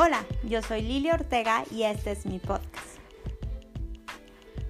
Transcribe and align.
Hola, 0.00 0.24
yo 0.44 0.62
soy 0.62 0.82
Lili 0.82 1.10
Ortega 1.10 1.64
y 1.72 1.82
este 1.82 2.12
es 2.12 2.24
mi 2.24 2.38
podcast. 2.38 3.00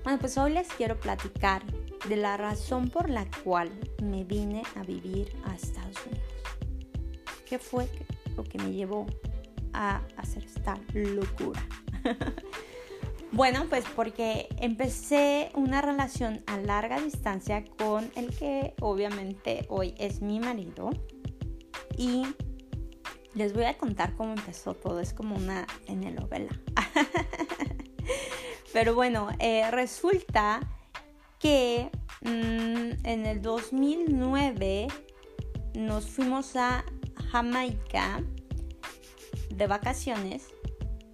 Bueno, 0.02 0.18
pues 0.18 0.38
hoy 0.38 0.54
les 0.54 0.68
quiero 0.68 0.98
platicar 0.98 1.62
de 2.08 2.16
la 2.16 2.38
razón 2.38 2.88
por 2.88 3.10
la 3.10 3.26
cual 3.44 3.70
me 4.02 4.24
vine 4.24 4.62
a 4.74 4.84
vivir 4.84 5.30
a 5.44 5.54
Estados 5.54 5.98
Unidos. 6.06 6.24
¿Qué 7.44 7.58
fue 7.58 7.90
lo 8.38 8.44
que 8.44 8.56
me 8.56 8.72
llevó 8.72 9.04
a 9.74 10.00
hacer 10.16 10.46
esta 10.46 10.80
locura? 10.94 11.62
bueno, 13.30 13.66
pues 13.68 13.84
porque 13.94 14.48
empecé 14.56 15.50
una 15.52 15.82
relación 15.82 16.42
a 16.46 16.56
larga 16.56 17.02
distancia 17.02 17.66
con 17.76 18.10
el 18.16 18.34
que 18.34 18.72
obviamente 18.80 19.66
hoy 19.68 19.94
es 19.98 20.22
mi 20.22 20.40
marido 20.40 20.88
y 21.98 22.24
les 23.34 23.52
voy 23.52 23.64
a 23.64 23.76
contar 23.76 24.14
cómo 24.14 24.32
empezó 24.32 24.74
todo. 24.74 25.00
Es 25.00 25.12
como 25.12 25.36
una 25.36 25.66
telenovela. 25.86 26.58
Pero 28.72 28.94
bueno, 28.94 29.28
eh, 29.38 29.70
resulta 29.70 30.60
que 31.38 31.90
mm, 32.22 33.06
en 33.06 33.26
el 33.26 33.40
2009 33.40 34.88
nos 35.74 36.06
fuimos 36.06 36.56
a 36.56 36.84
Jamaica 37.30 38.22
de 39.50 39.66
vacaciones. 39.66 40.48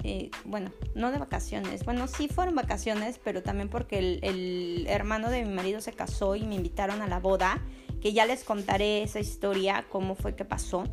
Eh, 0.03 0.31
bueno, 0.45 0.71
no 0.95 1.11
de 1.11 1.19
vacaciones. 1.19 1.85
Bueno, 1.85 2.09
sí 2.09 2.29
fueron 2.29 2.55
vacaciones, 2.55 3.19
pero 3.23 3.43
también 3.43 3.71
porque 3.71 3.99
el, 3.99 4.21
el 4.23 4.87
hermano 4.89 5.31
de 5.31 5.45
mi 5.45 5.55
marido 5.55 5.81
se 5.81 5.93
casó 5.93 6.37
y 6.37 6.45
me 6.45 6.57
invitaron 6.57 7.01
a 7.01 7.07
la 7.07 7.21
boda, 7.21 7.63
que 8.03 8.13
ya 8.13 8.27
les 8.27 8.45
contaré 8.45 9.03
esa 9.03 9.21
historia, 9.21 9.87
cómo 9.89 10.15
fue 10.15 10.37
que 10.37 10.45
pasó. 10.45 10.85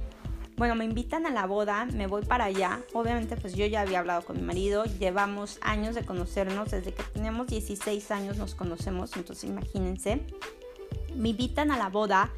Bueno, 0.61 0.75
me 0.75 0.85
invitan 0.85 1.25
a 1.25 1.31
la 1.31 1.47
boda, 1.47 1.85
me 1.85 2.05
voy 2.05 2.23
para 2.23 2.45
allá. 2.45 2.81
Obviamente 2.93 3.35
pues 3.35 3.55
yo 3.55 3.65
ya 3.65 3.81
había 3.81 3.97
hablado 3.97 4.21
con 4.21 4.35
mi 4.35 4.43
marido, 4.43 4.83
llevamos 4.99 5.57
años 5.61 5.95
de 5.95 6.05
conocernos, 6.05 6.69
desde 6.69 6.93
que 6.93 7.01
teníamos 7.01 7.47
16 7.47 8.11
años 8.11 8.37
nos 8.37 8.53
conocemos, 8.53 9.17
entonces 9.17 9.49
imagínense. 9.49 10.21
Me 11.15 11.29
invitan 11.29 11.71
a 11.71 11.79
la 11.79 11.89
boda, 11.89 12.29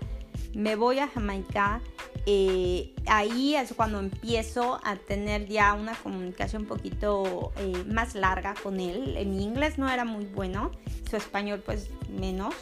me 0.54 0.78
voy 0.78 1.00
a 1.00 1.10
Jamaica, 1.10 1.82
eh, 2.26 2.96
ahí 3.08 3.56
es 3.56 3.74
cuando 3.74 4.00
empiezo 4.00 4.80
a 4.86 4.96
tener 4.96 5.48
ya 5.48 5.74
una 5.74 5.94
comunicación 5.94 6.62
un 6.62 6.70
poquito 6.70 7.52
eh, 7.58 7.84
más 7.92 8.16
larga 8.16 8.54
con 8.64 8.80
él. 8.80 9.18
Mi 9.28 9.44
inglés 9.44 9.78
no 9.78 9.90
era 9.90 10.06
muy 10.06 10.24
bueno, 10.24 10.72
su 11.10 11.18
español 11.18 11.62
pues 11.66 11.90
menos, 12.10 12.56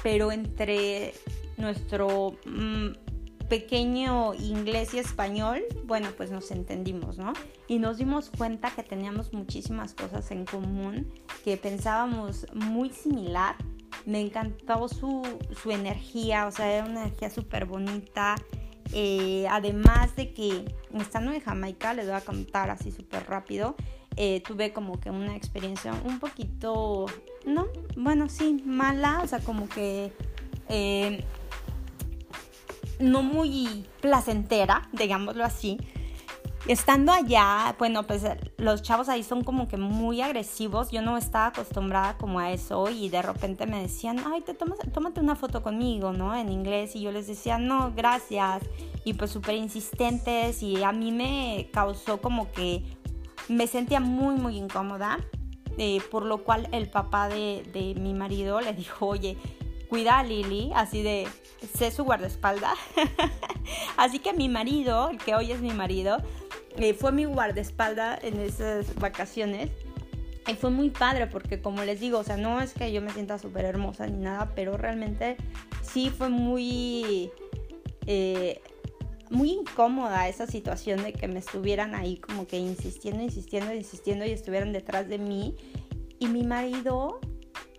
pero 0.00 0.30
entre 0.30 1.12
nuestro... 1.56 2.36
Mm, 2.46 3.07
pequeño 3.48 4.34
inglés 4.34 4.94
y 4.94 4.98
español, 4.98 5.62
bueno, 5.84 6.08
pues 6.16 6.30
nos 6.30 6.50
entendimos, 6.50 7.18
¿no? 7.18 7.32
Y 7.66 7.78
nos 7.78 7.98
dimos 7.98 8.30
cuenta 8.30 8.70
que 8.70 8.82
teníamos 8.82 9.32
muchísimas 9.32 9.94
cosas 9.94 10.30
en 10.30 10.44
común, 10.44 11.12
que 11.44 11.56
pensábamos 11.56 12.46
muy 12.54 12.90
similar. 12.90 13.56
Me 14.04 14.20
encantó 14.20 14.88
su, 14.88 15.22
su 15.60 15.70
energía, 15.70 16.46
o 16.46 16.50
sea, 16.50 16.72
era 16.72 16.84
una 16.84 17.02
energía 17.02 17.30
súper 17.30 17.64
bonita. 17.66 18.36
Eh, 18.92 19.46
además 19.50 20.16
de 20.16 20.32
que 20.32 20.64
estando 20.94 21.32
en 21.32 21.40
Jamaica, 21.40 21.92
les 21.94 22.06
voy 22.06 22.14
a 22.14 22.20
contar 22.22 22.70
así 22.70 22.90
súper 22.90 23.26
rápido, 23.28 23.76
eh, 24.16 24.42
tuve 24.46 24.72
como 24.72 24.98
que 24.98 25.10
una 25.10 25.36
experiencia 25.36 25.92
un 26.04 26.18
poquito, 26.18 27.06
no, 27.46 27.66
bueno, 27.96 28.28
sí, 28.28 28.62
mala, 28.64 29.20
o 29.22 29.26
sea, 29.26 29.40
como 29.40 29.68
que 29.68 30.12
eh, 30.68 31.22
no 32.98 33.22
muy 33.22 33.86
placentera, 34.00 34.88
digámoslo 34.92 35.44
así. 35.44 35.78
Estando 36.66 37.12
allá, 37.12 37.74
bueno, 37.78 38.02
pues 38.06 38.24
los 38.58 38.82
chavos 38.82 39.08
ahí 39.08 39.22
son 39.22 39.42
como 39.42 39.68
que 39.68 39.76
muy 39.76 40.20
agresivos. 40.20 40.90
Yo 40.90 41.00
no 41.00 41.16
estaba 41.16 41.46
acostumbrada 41.46 42.18
como 42.18 42.40
a 42.40 42.52
eso 42.52 42.90
y 42.90 43.08
de 43.08 43.22
repente 43.22 43.66
me 43.66 43.80
decían, 43.80 44.18
ay, 44.26 44.42
te 44.42 44.54
tomas, 44.54 44.78
tómate 44.92 45.20
una 45.20 45.36
foto 45.36 45.62
conmigo, 45.62 46.12
¿no? 46.12 46.34
En 46.34 46.50
inglés 46.50 46.94
y 46.96 47.00
yo 47.00 47.12
les 47.12 47.26
decía, 47.26 47.58
no, 47.58 47.92
gracias. 47.94 48.62
Y 49.04 49.14
pues 49.14 49.30
súper 49.30 49.54
insistentes 49.54 50.62
y 50.62 50.82
a 50.82 50.92
mí 50.92 51.12
me 51.12 51.70
causó 51.72 52.20
como 52.20 52.50
que 52.52 52.82
me 53.48 53.66
sentía 53.66 54.00
muy, 54.00 54.34
muy 54.34 54.56
incómoda. 54.56 55.18
Eh, 55.80 56.02
por 56.10 56.24
lo 56.24 56.42
cual 56.42 56.68
el 56.72 56.90
papá 56.90 57.28
de, 57.28 57.62
de 57.72 57.94
mi 57.94 58.12
marido 58.12 58.60
le 58.60 58.72
dijo, 58.72 59.06
oye, 59.06 59.38
cuida 59.88 60.18
a 60.18 60.24
Lily, 60.24 60.70
así 60.74 61.02
de, 61.02 61.26
sé 61.76 61.90
su 61.90 62.04
guardaespaldas. 62.04 62.78
así 63.96 64.18
que 64.18 64.32
mi 64.32 64.48
marido, 64.48 65.10
que 65.24 65.34
hoy 65.34 65.52
es 65.52 65.60
mi 65.60 65.72
marido, 65.72 66.18
eh, 66.76 66.94
fue 66.94 67.12
mi 67.12 67.24
guardaespaldas 67.24 68.22
en 68.22 68.40
esas 68.40 68.94
vacaciones. 68.96 69.70
Y 70.46 70.54
fue 70.54 70.70
muy 70.70 70.90
padre 70.90 71.26
porque 71.26 71.60
como 71.60 71.84
les 71.84 72.00
digo, 72.00 72.18
o 72.18 72.24
sea, 72.24 72.36
no 72.38 72.60
es 72.60 72.72
que 72.72 72.90
yo 72.92 73.02
me 73.02 73.10
sienta 73.10 73.38
súper 73.38 73.66
hermosa 73.66 74.06
ni 74.06 74.18
nada, 74.18 74.52
pero 74.54 74.76
realmente 74.76 75.36
sí 75.82 76.10
fue 76.10 76.28
muy... 76.28 77.30
Eh, 78.06 78.60
muy 79.30 79.50
incómoda 79.50 80.26
esa 80.26 80.46
situación 80.46 81.02
de 81.02 81.12
que 81.12 81.28
me 81.28 81.38
estuvieran 81.38 81.94
ahí 81.94 82.16
como 82.16 82.46
que 82.46 82.56
insistiendo, 82.56 83.22
insistiendo, 83.22 83.74
insistiendo 83.74 84.24
y 84.24 84.30
estuvieran 84.30 84.72
detrás 84.72 85.06
de 85.08 85.18
mí. 85.18 85.54
Y 86.18 86.28
mi 86.28 86.44
marido 86.44 87.20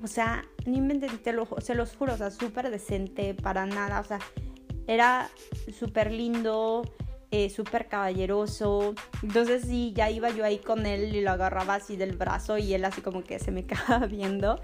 o 0.01 0.07
sea, 0.07 0.45
ni 0.65 0.81
me 0.81 0.95
te 0.95 1.33
lo, 1.33 1.47
se 1.59 1.75
los 1.75 1.95
juro, 1.95 2.13
o 2.13 2.17
sea, 2.17 2.31
súper 2.31 2.69
decente, 2.69 3.33
para 3.33 3.65
nada, 3.65 3.99
o 3.99 4.03
sea, 4.03 4.19
era 4.87 5.29
súper 5.77 6.11
lindo, 6.11 6.83
eh, 7.31 7.51
súper 7.51 7.87
caballeroso. 7.87 8.95
Entonces 9.21 9.63
sí, 9.67 9.93
ya 9.95 10.09
iba 10.09 10.31
yo 10.31 10.43
ahí 10.43 10.57
con 10.57 10.87
él 10.87 11.15
y 11.15 11.21
lo 11.21 11.29
agarraba 11.29 11.75
así 11.75 11.95
del 11.95 12.17
brazo 12.17 12.57
y 12.57 12.73
él 12.73 12.83
así 12.85 13.01
como 13.01 13.23
que 13.23 13.37
se 13.37 13.51
me 13.51 13.65
quedaba 13.67 14.07
viendo. 14.07 14.59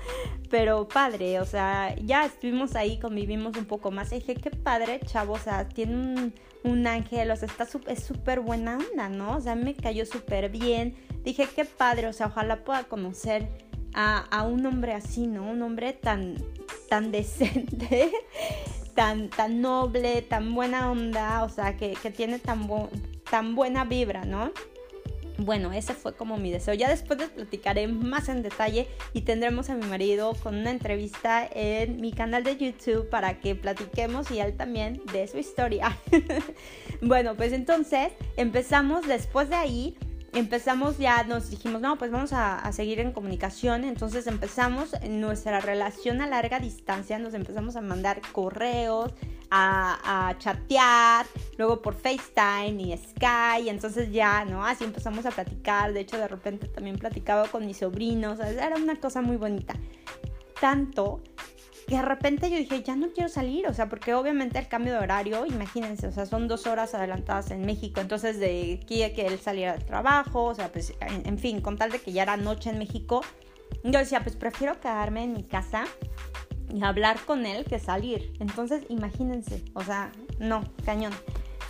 Pero 0.49 0.87
padre, 0.87 1.39
o 1.39 1.45
sea, 1.45 1.95
ya 1.97 2.25
estuvimos 2.25 2.75
ahí, 2.75 2.99
convivimos 2.99 3.55
un 3.57 3.65
poco 3.65 3.91
más. 3.91 4.11
Y 4.11 4.15
dije, 4.15 4.33
qué 4.35 4.49
padre, 4.49 4.99
chavo, 5.05 5.33
o 5.33 5.39
sea, 5.39 5.69
tiene 5.69 5.95
un, 5.95 6.33
un 6.63 6.87
ángel, 6.87 7.29
o 7.29 7.35
sea, 7.35 7.47
está 7.47 7.67
es 7.87 8.03
súper 8.03 8.39
buena 8.39 8.77
onda, 8.77 9.09
¿no? 9.09 9.37
O 9.37 9.41
sea, 9.41 9.53
me 9.53 9.75
cayó 9.75 10.05
súper 10.05 10.49
bien. 10.49 10.95
Dije, 11.23 11.47
qué 11.55 11.65
padre, 11.65 12.07
o 12.07 12.13
sea, 12.13 12.27
ojalá 12.27 12.63
pueda 12.63 12.85
conocer 12.85 13.47
a, 13.95 14.43
un 14.43 14.65
hombre 14.65 14.93
así, 14.93 15.25
¿no? 15.25 15.49
Un 15.49 15.61
hombre 15.61 15.93
tan, 15.93 16.35
tan 16.89 17.11
decente, 17.11 18.11
tan, 18.95 19.29
tan 19.29 19.61
noble, 19.61 20.21
tan 20.21 20.53
buena 20.53 20.91
onda, 20.91 21.43
o 21.43 21.49
sea, 21.49 21.77
que, 21.77 21.95
tiene 22.15 22.39
tan, 22.39 22.67
tan 23.29 23.55
buena 23.55 23.85
vibra, 23.85 24.25
¿no? 24.25 24.51
Bueno, 25.37 25.73
ese 25.73 25.93
fue 25.93 26.15
como 26.15 26.37
mi 26.37 26.49
deseo. 26.49 26.73
Ya 26.73 26.89
después 26.89 27.19
les 27.19 27.29
platicaré 27.29 27.87
más 27.89 28.29
en 28.29 28.41
detalle 28.41 28.87
y 29.11 29.21
tendremos 29.21 29.69
a 29.69 29.75
mi 29.75 29.85
marido 29.85 30.33
con 30.41 30.55
una 30.55 30.71
entrevista 30.71 31.45
en 31.51 31.99
mi 31.99 32.13
canal 32.13 32.45
de 32.45 32.55
YouTube 32.55 33.09
para 33.09 33.39
que 33.41 33.53
platiquemos 33.53 34.31
y 34.31 34.39
él 34.39 34.55
también 34.55 35.01
de 35.11 35.27
su 35.27 35.37
historia. 35.37 35.97
bueno, 37.01 37.35
pues 37.35 37.51
entonces 37.51 38.13
empezamos 38.37 39.07
después 39.07 39.49
de 39.49 39.55
ahí 39.55 39.97
empezamos 40.35 40.97
ya, 40.97 41.23
nos 41.23 41.49
dijimos, 41.49 41.81
no, 41.81 41.97
pues 41.97 42.11
vamos 42.11 42.31
a, 42.33 42.71
seguir 42.71 42.99
en 42.99 43.11
comunicación. 43.11 43.83
Entonces 43.83 44.27
empezamos 44.27 44.91
nuestra 45.09 45.61
relación 45.61 46.21
a 46.21 46.27
larga 46.27 46.59
distancia, 46.59 47.17
nos 47.17 47.33
empezamos 47.33 47.75
a 47.75 47.81
mandar 47.81 48.21
correos, 48.31 49.13
a, 49.49 50.27
a, 50.29 50.37
chatear, 50.37 51.25
luego 51.57 51.81
por 51.81 51.95
FaceTime 51.95 52.81
y 52.81 52.97
Skype. 52.97 53.69
Entonces 53.69 54.11
ya, 54.11 54.45
¿no? 54.45 54.65
Así 54.65 54.83
empezamos 54.83 55.25
a 55.25 55.31
platicar. 55.31 55.93
De 55.93 56.01
hecho, 56.01 56.17
de 56.17 56.27
repente 56.27 56.67
también 56.67 56.97
platicaba 56.97 57.47
con 57.47 57.65
mis 57.65 57.77
sobrinos. 57.77 58.39
Era 58.39 58.75
una 58.75 58.95
cosa 58.99 59.21
muy 59.21 59.37
bonita. 59.37 59.75
Tanto 60.59 61.21
que 61.87 61.97
de 61.97 62.01
repente 62.01 62.49
yo 62.49 62.57
dije, 62.57 62.81
ya 62.81 62.95
no 62.95 63.09
quiero 63.09 63.29
salir, 63.29 63.67
o 63.67 63.73
sea, 63.73 63.89
porque 63.89 64.15
obviamente 64.15 64.57
el 64.57 64.67
cambio 64.67 64.93
de 64.93 64.99
horario, 64.99 65.45
imagínense, 65.45 66.07
o 66.07 66.11
sea, 66.11 66.25
son 66.25 66.47
dos 66.47 66.65
horas 66.65 66.95
adelantadas 66.95 67.51
en 67.51 67.65
México, 67.65 68.01
entonces 68.01 68.39
de 68.39 68.79
aquí 68.81 69.03
a 69.03 69.13
que 69.13 69.27
él 69.27 69.39
saliera 69.39 69.73
del 69.73 69.85
trabajo, 69.85 70.45
o 70.45 70.55
sea, 70.55 70.71
pues, 70.71 70.93
en, 71.01 71.37
fin, 71.37 71.61
con 71.61 71.77
tal 71.77 71.91
de 71.91 71.99
que 71.99 72.11
ya 72.11 72.23
era 72.23 72.37
noche 72.37 72.71
en 72.71 72.79
México, 72.79 73.21
yo 73.83 73.99
decía, 73.99 74.21
pues 74.23 74.35
prefiero 74.35 74.79
quedarme 74.79 75.23
en 75.23 75.33
mi 75.33 75.43
casa 75.43 75.85
y 76.73 76.83
hablar 76.83 77.19
con 77.25 77.45
él 77.45 77.65
que 77.65 77.77
salir. 77.77 78.33
Entonces, 78.39 78.83
imagínense, 78.89 79.63
o 79.73 79.83
sea, 79.83 80.11
no, 80.39 80.63
cañón. 80.85 81.13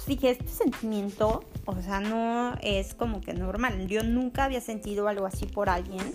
dije, 0.08 0.30
este 0.30 0.48
sentimiento, 0.48 1.44
o 1.66 1.82
sea, 1.82 2.00
no 2.00 2.56
es 2.62 2.94
como 2.94 3.22
que 3.22 3.34
normal. 3.34 3.88
Yo 3.88 4.04
nunca 4.04 4.46
había 4.46 4.62
sentido 4.62 5.08
algo 5.08 5.26
así 5.26 5.46
por 5.46 5.70
alguien. 5.70 6.14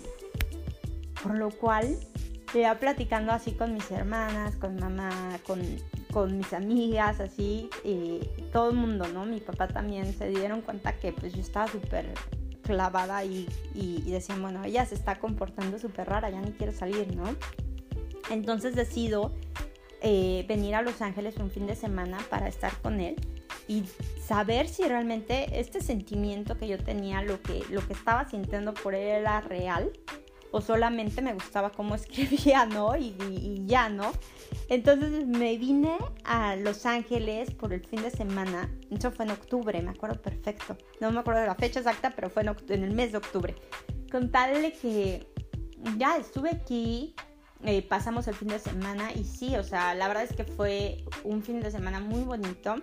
Por 1.21 1.35
lo 1.35 1.51
cual 1.51 1.97
iba 2.59 2.75
platicando 2.75 3.31
así 3.31 3.51
con 3.51 3.73
mis 3.73 3.89
hermanas, 3.91 4.55
con 4.55 4.75
mamá, 4.75 5.39
con, 5.45 5.61
con 6.11 6.37
mis 6.37 6.53
amigas, 6.53 7.19
así, 7.19 7.69
todo 8.51 8.71
el 8.71 8.75
mundo, 8.75 9.07
¿no? 9.07 9.25
Mi 9.25 9.39
papá 9.39 9.67
también 9.67 10.13
se 10.13 10.27
dieron 10.27 10.61
cuenta 10.61 10.97
que 10.97 11.13
pues 11.13 11.33
yo 11.33 11.41
estaba 11.41 11.67
súper 11.67 12.13
clavada 12.61 13.23
y, 13.23 13.47
y, 13.73 14.11
decían, 14.11 14.41
bueno, 14.41 14.63
ella 14.63 14.85
se 14.85 14.95
está 14.95 15.19
comportando 15.19 15.79
súper 15.79 16.07
rara, 16.07 16.29
ya 16.29 16.41
ni 16.41 16.51
quiero 16.51 16.71
salir, 16.71 17.15
¿no? 17.15 17.35
Entonces 18.29 18.75
decido 18.75 19.33
eh, 20.01 20.45
venir 20.47 20.75
a 20.75 20.81
Los 20.81 21.01
Ángeles 21.01 21.37
un 21.37 21.51
fin 21.51 21.67
de 21.67 21.75
semana 21.75 22.17
para 22.29 22.47
estar 22.47 22.71
con 22.81 22.99
él. 22.99 23.15
y 23.67 23.83
saber 24.25 24.67
si 24.67 24.83
realmente 24.83 25.59
este 25.59 25.81
sentimiento 25.81 26.57
que 26.57 26.67
yo 26.67 26.77
tenía, 26.77 27.21
lo 27.21 27.41
que, 27.41 27.63
lo 27.69 27.85
que 27.85 27.93
estaba 27.93 28.27
sintiendo 28.29 28.73
por 28.73 28.95
él 28.95 29.19
era 29.21 29.41
real 29.41 29.91
o 30.51 30.61
solamente 30.61 31.21
me 31.21 31.33
gustaba 31.33 31.71
cómo 31.71 31.95
escribía, 31.95 32.65
¿no? 32.65 32.95
Y, 32.97 33.63
ya, 33.65 33.89
¿no? 33.89 34.11
Entonces 34.69 35.25
me 35.25 35.57
vine 35.57 35.97
a 36.23 36.55
Los 36.55 36.85
Ángeles 36.85 37.51
por 37.51 37.73
el 37.73 37.85
fin 37.85 38.01
de 38.01 38.11
semana. 38.11 38.69
Eso 38.89 39.11
fue 39.11 39.25
en 39.25 39.31
octubre, 39.31 39.81
me 39.81 39.91
acuerdo 39.91 40.21
perfecto. 40.21 40.77
No 40.99 41.11
me 41.11 41.19
acuerdo 41.19 41.41
de 41.41 41.47
la 41.47 41.55
fecha 41.55 41.79
exacta, 41.79 42.11
pero 42.15 42.29
fue 42.29 42.43
en, 42.43 42.55
en 42.69 42.83
el 42.83 42.93
mes 42.93 43.11
de 43.11 43.17
octubre. 43.17 43.55
Con 44.11 44.29
tal 44.29 44.61
de 44.61 44.73
que 44.73 45.27
ya 45.97 46.17
estuve 46.17 46.49
aquí, 46.49 47.15
eh, 47.63 47.83
pasamos 47.83 48.27
el 48.27 48.33
fin 48.33 48.47
de 48.47 48.59
semana 48.59 49.11
y 49.13 49.23
sí, 49.23 49.55
o 49.55 49.63
sea, 49.63 49.93
la 49.93 50.07
verdad 50.07 50.23
es 50.23 50.33
que 50.33 50.43
fue 50.43 51.03
un 51.23 51.43
fin 51.43 51.61
de 51.61 51.69
semana 51.69 51.99
muy 51.99 52.23
bonito 52.23 52.75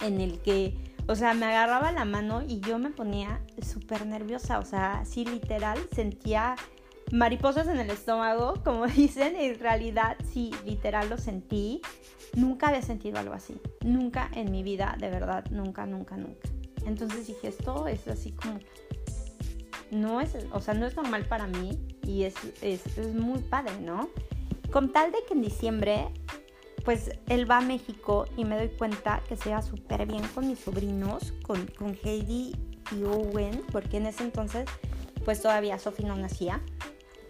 en 0.00 0.20
el 0.20 0.40
que, 0.40 0.76
o 1.08 1.14
sea, 1.14 1.34
me 1.34 1.46
agarraba 1.46 1.92
la 1.92 2.04
mano 2.04 2.42
y 2.46 2.60
yo 2.60 2.78
me 2.78 2.90
ponía 2.90 3.40
súper 3.62 4.06
nerviosa, 4.06 4.58
o 4.58 4.64
sea, 4.64 5.04
sí, 5.04 5.24
literal, 5.24 5.78
sentía 5.94 6.56
mariposas 7.12 7.68
en 7.68 7.78
el 7.78 7.90
estómago, 7.90 8.54
como 8.64 8.86
dicen, 8.86 9.36
en 9.36 9.58
realidad 9.58 10.16
sí, 10.32 10.52
literal 10.64 11.08
lo 11.08 11.18
sentí. 11.18 11.80
Nunca 12.34 12.68
había 12.68 12.82
sentido 12.82 13.18
algo 13.18 13.34
así, 13.34 13.60
nunca 13.82 14.30
en 14.34 14.50
mi 14.50 14.62
vida, 14.62 14.96
de 14.98 15.08
verdad, 15.08 15.44
nunca, 15.50 15.86
nunca, 15.86 16.16
nunca. 16.16 16.48
Entonces 16.84 17.26
dije, 17.26 17.48
esto 17.48 17.88
es 17.88 18.06
así 18.08 18.32
como, 18.32 18.58
no 19.90 20.20
es, 20.20 20.36
o 20.52 20.60
sea, 20.60 20.74
no 20.74 20.86
es 20.86 20.96
normal 20.96 21.24
para 21.26 21.46
mí 21.46 21.78
y 22.02 22.24
es, 22.24 22.34
es, 22.62 22.82
muy 23.14 23.40
padre, 23.40 23.80
¿no? 23.80 24.10
Con 24.70 24.92
tal 24.92 25.12
de 25.12 25.18
que 25.26 25.34
en 25.34 25.42
diciembre 25.42 26.08
pues 26.86 27.10
él 27.28 27.50
va 27.50 27.58
a 27.58 27.60
México 27.60 28.26
y 28.36 28.44
me 28.44 28.56
doy 28.56 28.68
cuenta 28.68 29.20
que 29.28 29.36
se 29.36 29.50
va 29.50 29.60
súper 29.60 30.06
bien 30.06 30.22
con 30.34 30.46
mis 30.46 30.60
sobrinos, 30.60 31.32
con, 31.42 31.66
con 31.66 31.98
Heidi 32.04 32.54
y 32.92 33.02
Owen, 33.02 33.64
porque 33.72 33.96
en 33.96 34.06
ese 34.06 34.22
entonces 34.22 34.66
pues 35.24 35.42
todavía 35.42 35.80
Sophie 35.80 36.06
no 36.06 36.14
nacía, 36.14 36.62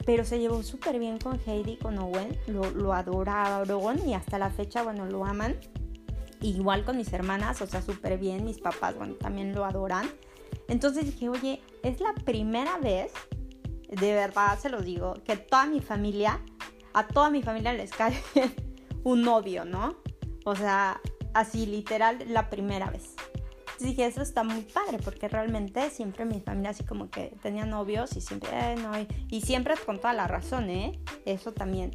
pero 0.04 0.26
se 0.26 0.38
llevó 0.38 0.62
súper 0.62 0.98
bien 0.98 1.18
con 1.18 1.40
Heidi 1.46 1.78
con 1.78 1.96
Owen, 1.98 2.38
lo, 2.46 2.70
lo 2.70 2.92
adoraron 2.92 4.06
y 4.06 4.12
hasta 4.12 4.38
la 4.38 4.50
fecha, 4.50 4.82
bueno, 4.82 5.06
lo 5.06 5.24
aman. 5.24 5.56
Igual 6.42 6.84
con 6.84 6.98
mis 6.98 7.10
hermanas, 7.14 7.62
o 7.62 7.66
sea, 7.66 7.80
súper 7.80 8.18
bien, 8.18 8.44
mis 8.44 8.58
papás, 8.58 8.94
bueno, 8.98 9.14
también 9.14 9.54
lo 9.54 9.64
adoran. 9.64 10.06
Entonces 10.68 11.06
dije, 11.06 11.30
oye, 11.30 11.62
es 11.82 12.00
la 12.00 12.12
primera 12.12 12.76
vez, 12.76 13.10
de 13.88 14.12
verdad 14.12 14.58
se 14.58 14.68
lo 14.68 14.82
digo, 14.82 15.14
que 15.24 15.38
toda 15.38 15.64
mi 15.64 15.80
familia, 15.80 16.42
a 16.92 17.06
toda 17.06 17.30
mi 17.30 17.42
familia 17.42 17.72
les 17.72 17.90
cae 17.90 18.22
un 19.06 19.22
novio, 19.22 19.64
¿no? 19.64 19.94
O 20.44 20.56
sea, 20.56 21.00
así 21.32 21.64
literal 21.64 22.24
la 22.26 22.50
primera 22.50 22.90
vez. 22.90 23.14
Entonces 23.58 23.86
dije, 23.86 24.04
eso 24.04 24.20
está 24.20 24.42
muy 24.42 24.62
padre, 24.62 24.98
porque 24.98 25.28
realmente 25.28 25.90
siempre 25.90 26.24
mi 26.24 26.40
familia 26.40 26.70
así 26.70 26.82
como 26.82 27.08
que 27.08 27.36
tenía 27.40 27.66
novios 27.66 28.16
y 28.16 28.20
siempre, 28.20 28.50
eh, 28.52 28.74
no, 28.74 28.90
y, 29.30 29.40
siempre 29.42 29.74
con 29.86 29.98
toda 29.98 30.12
la 30.12 30.26
razón, 30.26 30.70
¿eh? 30.70 30.98
Eso 31.24 31.52
también. 31.52 31.92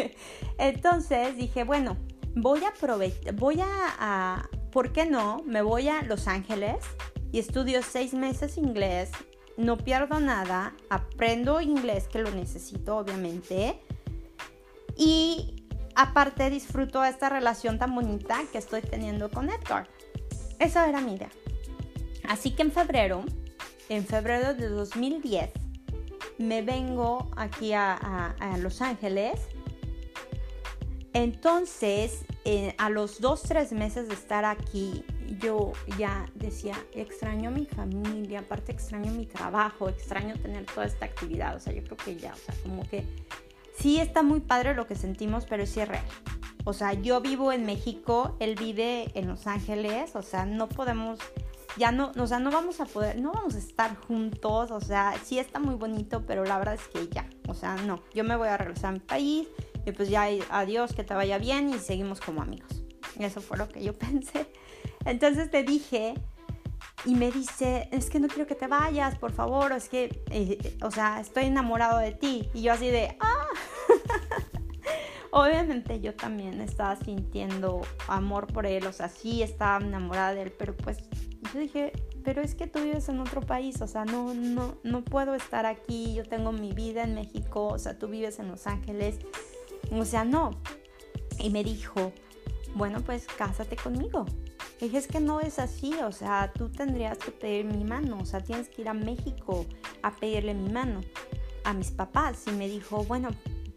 Entonces 0.58 1.34
dije, 1.38 1.64
bueno, 1.64 1.96
voy 2.34 2.62
a 2.64 2.68
aprovechar, 2.68 3.34
voy 3.36 3.62
a, 3.62 3.66
a, 3.98 4.48
¿por 4.70 4.92
qué 4.92 5.06
no? 5.06 5.42
Me 5.46 5.62
voy 5.62 5.88
a 5.88 6.02
Los 6.02 6.28
Ángeles 6.28 6.84
y 7.32 7.38
estudio 7.38 7.80
seis 7.82 8.12
meses 8.12 8.58
inglés, 8.58 9.12
no 9.56 9.78
pierdo 9.78 10.20
nada, 10.20 10.74
aprendo 10.90 11.62
inglés 11.62 12.06
que 12.06 12.18
lo 12.18 12.30
necesito 12.32 12.98
obviamente 12.98 13.80
y 14.94 15.59
aparte 15.94 16.50
disfruto 16.50 17.04
esta 17.04 17.28
relación 17.28 17.78
tan 17.78 17.94
bonita 17.94 18.38
que 18.52 18.58
estoy 18.58 18.82
teniendo 18.82 19.30
con 19.30 19.50
Edgar. 19.50 19.88
Esa 20.58 20.88
era 20.88 21.00
mi 21.00 21.14
idea. 21.14 21.30
Así 22.28 22.52
que 22.52 22.62
en 22.62 22.72
febrero, 22.72 23.24
en 23.88 24.04
febrero 24.04 24.54
de 24.54 24.68
2010, 24.68 25.50
me 26.38 26.62
vengo 26.62 27.30
aquí 27.36 27.72
a, 27.72 28.34
Los 28.58 28.80
Ángeles. 28.80 29.40
Entonces, 31.12 32.24
eh, 32.44 32.74
a 32.78 32.88
los 32.88 33.20
dos, 33.20 33.42
tres 33.42 33.72
meses 33.72 34.08
de 34.08 34.14
estar 34.14 34.44
aquí, 34.44 35.04
yo 35.40 35.72
ya 35.98 36.30
decía, 36.34 36.74
extraño 36.92 37.50
mi 37.50 37.66
familia, 37.66 38.40
aparte 38.40 38.72
extraño 38.72 39.12
mi 39.12 39.26
trabajo, 39.26 39.88
extraño 39.88 40.36
tener 40.36 40.66
toda 40.66 40.86
esta 40.86 41.06
actividad. 41.06 41.56
O 41.56 41.60
sea, 41.60 41.72
yo 41.72 41.82
creo 41.82 41.96
que 41.96 42.16
ya, 42.16 42.32
o 42.32 42.36
sea, 42.36 42.54
como 42.62 42.88
que 42.88 43.04
sí 43.80 43.98
está 43.98 44.22
muy 44.22 44.40
padre 44.40 44.74
lo 44.74 44.86
que 44.86 44.94
sentimos, 44.94 45.46
pero 45.46 45.66
sí 45.66 45.80
es 45.80 45.88
real. 45.88 46.04
O 46.64 46.72
sea, 46.72 46.92
yo 46.92 47.20
vivo 47.20 47.52
en 47.52 47.64
México, 47.64 48.36
él 48.38 48.54
vive 48.54 49.10
en 49.14 49.26
Los 49.26 49.46
Ángeles, 49.46 50.14
o 50.14 50.22
sea, 50.22 50.44
no 50.44 50.68
podemos, 50.68 51.18
ya 51.76 51.90
no, 51.90 52.12
o 52.18 52.26
sea, 52.26 52.38
no 52.38 52.50
vamos 52.50 52.80
a 52.80 52.84
poder, 52.84 53.18
no 53.18 53.32
vamos 53.32 53.54
a 53.54 53.58
estar 53.58 53.96
juntos, 53.96 54.70
o 54.70 54.80
sea, 54.80 55.14
sí 55.24 55.38
está 55.38 55.58
muy 55.58 55.74
bonito, 55.74 56.24
pero 56.26 56.44
la 56.44 56.58
verdad 56.58 56.74
es 56.74 56.86
que 56.88 57.08
ya, 57.08 57.28
o 57.48 57.54
sea, 57.54 57.76
no, 57.76 58.02
yo 58.14 58.24
me 58.24 58.36
voy 58.36 58.48
a 58.48 58.58
regresar 58.58 58.90
a 58.90 58.92
mi 58.92 59.00
país 59.00 59.48
y 59.86 59.92
pues 59.92 60.10
ya 60.10 60.28
adiós, 60.50 60.92
que 60.92 61.02
te 61.02 61.14
vaya 61.14 61.38
bien 61.38 61.70
y 61.70 61.78
seguimos 61.78 62.20
como 62.20 62.42
amigos. 62.42 62.84
Eso 63.18 63.40
fue 63.40 63.56
lo 63.56 63.68
que 63.68 63.82
yo 63.82 63.92
pensé. 63.98 64.52
Entonces 65.06 65.50
te 65.50 65.62
dije, 65.62 66.14
y 67.04 67.14
me 67.14 67.30
dice, 67.30 67.88
es 67.90 68.10
que 68.10 68.20
no 68.20 68.28
quiero 68.28 68.46
que 68.46 68.54
te 68.54 68.66
vayas, 68.66 69.16
por 69.16 69.32
favor, 69.32 69.72
es 69.72 69.88
que, 69.88 70.22
eh, 70.30 70.76
o 70.82 70.90
sea, 70.90 71.20
estoy 71.20 71.44
enamorado 71.44 71.98
de 71.98 72.12
ti. 72.12 72.50
Y 72.52 72.62
yo 72.62 72.72
así 72.72 72.88
de, 72.88 73.16
ah, 73.20 73.46
obviamente 75.30 76.00
yo 76.00 76.14
también 76.14 76.60
estaba 76.60 76.96
sintiendo 76.96 77.82
amor 78.08 78.46
por 78.46 78.66
él, 78.66 78.86
o 78.86 78.92
sea, 78.92 79.08
sí 79.08 79.42
estaba 79.42 79.84
enamorada 79.84 80.34
de 80.34 80.42
él, 80.42 80.52
pero 80.52 80.76
pues 80.76 80.98
yo 81.52 81.60
dije, 81.60 81.92
pero 82.24 82.42
es 82.42 82.54
que 82.54 82.66
tú 82.66 82.80
vives 82.80 83.08
en 83.08 83.20
otro 83.20 83.40
país, 83.40 83.80
o 83.80 83.86
sea, 83.86 84.04
no, 84.04 84.34
no, 84.34 84.76
no 84.82 85.04
puedo 85.04 85.34
estar 85.34 85.66
aquí, 85.66 86.14
yo 86.14 86.24
tengo 86.24 86.52
mi 86.52 86.72
vida 86.72 87.04
en 87.04 87.14
México, 87.14 87.66
o 87.68 87.78
sea, 87.78 87.98
tú 87.98 88.08
vives 88.08 88.38
en 88.38 88.48
Los 88.48 88.66
Ángeles, 88.66 89.18
o 89.90 90.04
sea, 90.04 90.24
no. 90.24 90.50
Y 91.38 91.50
me 91.50 91.64
dijo, 91.64 92.12
bueno, 92.74 93.00
pues 93.00 93.26
cásate 93.26 93.76
conmigo. 93.76 94.26
Y 94.80 94.84
dije, 94.84 94.98
es 94.98 95.06
que 95.06 95.20
no 95.20 95.40
es 95.40 95.58
así, 95.58 95.94
o 96.04 96.12
sea, 96.12 96.52
tú 96.54 96.70
tendrías 96.70 97.18
que 97.18 97.30
pedir 97.30 97.64
mi 97.64 97.84
mano, 97.84 98.18
o 98.20 98.24
sea, 98.24 98.40
tienes 98.40 98.68
que 98.68 98.82
ir 98.82 98.88
a 98.88 98.94
México 98.94 99.66
a 100.02 100.14
pedirle 100.14 100.54
mi 100.54 100.70
mano 100.70 101.00
a 101.64 101.72
mis 101.72 101.90
papás. 101.90 102.44
Y 102.46 102.52
me 102.52 102.68
dijo, 102.68 103.04
bueno, 103.04 103.28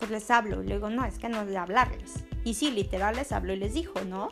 pues 0.04 0.12
les 0.12 0.32
hablo. 0.32 0.62
Y 0.62 0.68
luego, 0.68 0.90
no, 0.90 1.06
es 1.06 1.18
que 1.18 1.30
no 1.30 1.46
de 1.46 1.58
hablarles. 1.58 2.26
Y 2.44 2.56
sí, 2.56 2.72
literal 2.72 3.16
les 3.16 3.32
hablo 3.32 3.54
y 3.54 3.58
les 3.58 3.74
dijo, 3.74 4.02
¿no? 4.02 4.30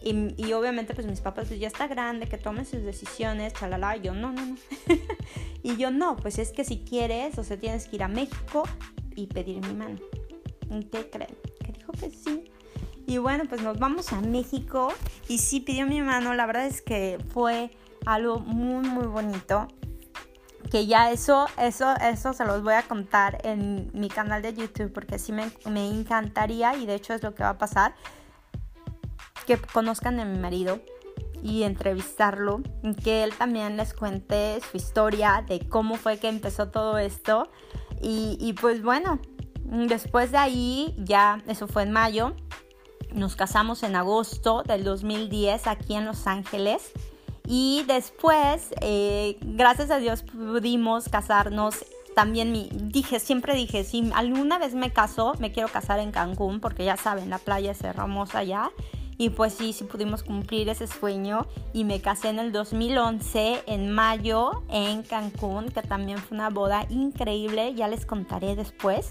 Y, 0.00 0.52
obviamente 0.52 0.94
pues 0.94 1.08
mis 1.08 1.20
papás 1.20 1.48
pues 1.48 1.58
ya 1.58 1.66
está 1.66 1.88
grande, 1.88 2.28
que 2.28 2.38
tomen 2.38 2.64
sus 2.64 2.82
decisiones, 2.82 3.52
chalala. 3.54 3.96
Y 3.96 4.02
yo, 4.02 4.14
no, 4.14 4.30
no, 4.32 4.46
no. 4.46 4.56
y 5.64 5.76
yo, 5.76 5.90
no, 5.90 6.16
pues 6.16 6.38
es 6.38 6.52
que 6.52 6.64
si 6.64 6.78
quieres, 6.78 7.36
o 7.36 7.42
sea, 7.42 7.58
tienes 7.58 7.88
que 7.88 7.96
ir 7.96 8.04
a 8.04 8.08
México 8.08 8.62
y 9.16 9.26
pedir 9.26 9.60
mi 9.66 9.74
mano. 9.74 9.98
¿Y 10.70 10.84
qué 10.84 11.10
creen? 11.10 11.36
Que 11.64 11.72
dijo 11.72 11.92
que 11.92 12.10
sí. 12.10 12.44
Y 13.06 13.18
bueno, 13.18 13.44
pues 13.48 13.60
nos 13.60 13.78
vamos 13.78 14.12
a 14.12 14.20
México 14.20 14.92
y 15.28 15.38
sí 15.38 15.60
pidió 15.60 15.84
mi 15.86 16.00
mano. 16.00 16.32
La 16.34 16.46
verdad 16.46 16.66
es 16.66 16.80
que 16.80 17.18
fue 17.32 17.72
algo 18.06 18.38
muy, 18.38 18.86
muy 18.88 19.06
bonito. 19.06 19.66
Que 20.70 20.86
ya 20.86 21.10
eso, 21.10 21.46
eso, 21.58 21.94
eso 21.96 22.32
se 22.32 22.44
los 22.44 22.62
voy 22.62 22.74
a 22.74 22.82
contar 22.82 23.38
en 23.44 23.90
mi 23.94 24.08
canal 24.08 24.42
de 24.42 24.54
YouTube 24.54 24.92
porque 24.92 25.18
sí 25.18 25.32
me, 25.32 25.50
me 25.70 25.88
encantaría 25.88 26.76
y 26.76 26.84
de 26.84 26.94
hecho 26.94 27.14
es 27.14 27.22
lo 27.22 27.34
que 27.34 27.42
va 27.42 27.50
a 27.50 27.58
pasar. 27.58 27.94
Que 29.46 29.56
conozcan 29.56 30.20
a 30.20 30.24
mi 30.24 30.38
marido 30.38 30.80
y 31.42 31.62
entrevistarlo, 31.62 32.60
que 33.02 33.24
él 33.24 33.34
también 33.36 33.76
les 33.76 33.94
cuente 33.94 34.60
su 34.70 34.76
historia 34.76 35.44
de 35.48 35.66
cómo 35.68 35.96
fue 35.96 36.18
que 36.18 36.28
empezó 36.28 36.68
todo 36.68 36.98
esto. 36.98 37.50
Y, 38.00 38.36
y 38.40 38.52
pues 38.52 38.82
bueno, 38.82 39.20
después 39.64 40.32
de 40.32 40.38
ahí, 40.38 40.94
ya 40.98 41.42
eso 41.46 41.66
fue 41.66 41.84
en 41.84 41.92
mayo, 41.92 42.34
nos 43.12 43.36
casamos 43.36 43.82
en 43.82 43.96
agosto 43.96 44.62
del 44.62 44.84
2010 44.84 45.66
aquí 45.66 45.94
en 45.94 46.04
Los 46.04 46.26
Ángeles. 46.26 46.92
Y 47.50 47.82
después, 47.88 48.74
eh, 48.82 49.38
gracias 49.40 49.90
a 49.90 49.96
Dios, 49.96 50.22
pudimos 50.22 51.08
casarnos. 51.08 51.82
También 52.14 52.52
mi, 52.52 52.68
dije, 52.70 53.20
siempre 53.20 53.54
dije, 53.54 53.84
si 53.84 54.10
alguna 54.14 54.58
vez 54.58 54.74
me 54.74 54.92
caso, 54.92 55.32
me 55.38 55.50
quiero 55.50 55.70
casar 55.70 55.98
en 56.00 56.12
Cancún, 56.12 56.60
porque 56.60 56.84
ya 56.84 56.98
saben, 56.98 57.30
la 57.30 57.38
playa 57.38 57.70
es 57.70 57.82
hermosa 57.82 58.40
allá. 58.40 58.70
Y 59.16 59.30
pues 59.30 59.54
sí, 59.54 59.72
sí 59.72 59.84
pudimos 59.84 60.22
cumplir 60.22 60.68
ese 60.68 60.86
sueño. 60.86 61.46
Y 61.72 61.84
me 61.84 62.02
casé 62.02 62.28
en 62.28 62.38
el 62.38 62.52
2011, 62.52 63.62
en 63.66 63.92
mayo, 63.92 64.62
en 64.68 65.02
Cancún, 65.02 65.70
que 65.70 65.80
también 65.80 66.18
fue 66.18 66.36
una 66.36 66.50
boda 66.50 66.84
increíble. 66.90 67.72
Ya 67.74 67.88
les 67.88 68.04
contaré 68.04 68.56
después. 68.56 69.08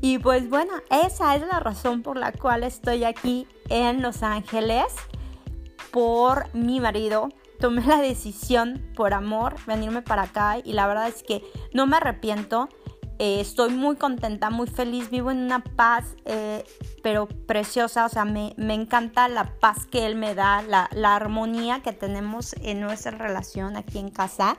Y 0.00 0.18
pues 0.18 0.48
bueno, 0.48 0.74
esa 0.90 1.34
es 1.34 1.42
la 1.42 1.58
razón 1.58 2.02
por 2.02 2.16
la 2.16 2.30
cual 2.30 2.62
estoy 2.62 3.02
aquí 3.02 3.48
en 3.68 4.00
Los 4.00 4.22
Ángeles. 4.22 4.94
Por 5.90 6.54
mi 6.54 6.78
marido. 6.78 7.30
Tomé 7.60 7.86
la 7.86 8.00
decisión 8.00 8.82
por 8.96 9.12
amor 9.12 9.56
venirme 9.66 10.00
para 10.00 10.22
acá 10.22 10.58
y 10.64 10.72
la 10.72 10.86
verdad 10.86 11.08
es 11.08 11.22
que 11.22 11.42
no 11.74 11.86
me 11.86 11.98
arrepiento. 11.98 12.70
Eh, 13.18 13.38
estoy 13.38 13.68
muy 13.68 13.96
contenta, 13.96 14.48
muy 14.48 14.66
feliz, 14.66 15.10
vivo 15.10 15.30
en 15.30 15.36
una 15.40 15.62
paz, 15.62 16.16
eh, 16.24 16.64
pero 17.02 17.28
preciosa, 17.28 18.06
o 18.06 18.08
sea, 18.08 18.24
me, 18.24 18.54
encanta 18.56 19.28
la 19.28 19.58
paz 19.60 19.84
que 19.84 20.06
él 20.06 20.16
me 20.16 20.34
da, 20.34 20.62
la, 20.62 21.14
armonía 21.14 21.82
que 21.82 21.92
tenemos 21.92 22.54
en 22.62 22.80
nuestra 22.80 23.10
relación 23.10 23.76
aquí 23.76 23.98
en 23.98 24.08
casa. 24.08 24.56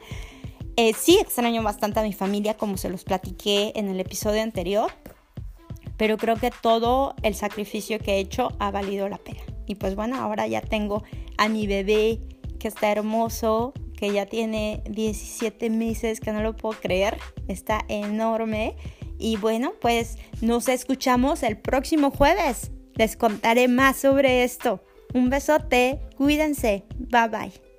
Eh, 0.77 0.93
sí 0.93 1.17
extraño 1.19 1.63
bastante 1.63 2.01
a 2.01 2.03
mi 2.03 2.13
familia, 2.13 2.55
como 2.55 2.77
se 2.77 2.89
los 2.89 3.03
platiqué 3.03 3.71
en 3.75 3.89
el 3.89 3.99
episodio 3.99 4.43
anterior, 4.43 4.91
pero 5.97 6.17
creo 6.17 6.35
que 6.35 6.51
todo 6.51 7.15
el 7.23 7.33
sacrificio 7.33 7.97
que 7.97 8.17
he 8.17 8.19
hecho 8.19 8.49
ha 8.59 8.69
valido 8.69 9.09
la 9.09 9.17
pena. 9.17 9.41
Y 9.65 9.73
pues 9.73 9.95
bueno, 9.95 10.17
ahora 10.17 10.45
ya 10.45 10.61
tengo 10.61 11.03
a 11.39 11.49
mi 11.49 11.65
bebé 11.65 12.19
que 12.61 12.67
está 12.67 12.91
hermoso, 12.91 13.73
que 13.97 14.13
ya 14.13 14.27
tiene 14.27 14.83
17 14.87 15.71
meses, 15.71 16.19
que 16.19 16.31
no 16.31 16.43
lo 16.43 16.55
puedo 16.55 16.79
creer, 16.79 17.17
está 17.47 17.83
enorme. 17.87 18.75
Y 19.17 19.37
bueno, 19.37 19.73
pues 19.81 20.17
nos 20.41 20.69
escuchamos 20.69 21.41
el 21.41 21.57
próximo 21.57 22.11
jueves. 22.11 22.71
Les 22.93 23.17
contaré 23.17 23.67
más 23.67 23.97
sobre 23.97 24.43
esto. 24.43 24.83
Un 25.13 25.29
besote, 25.29 25.99
cuídense, 26.17 26.83
bye 26.97 27.29
bye. 27.29 27.70